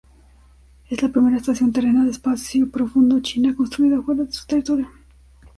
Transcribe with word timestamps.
Es 0.89 0.99
la 1.03 1.09
primera 1.09 1.37
estación 1.37 1.71
terrena 1.71 2.03
de 2.03 2.09
espacio 2.09 2.71
profundo 2.71 3.19
china 3.19 3.53
construida 3.55 4.01
fuera 4.01 4.23
de 4.23 4.31
su 4.31 4.47
territorio. 4.47 4.89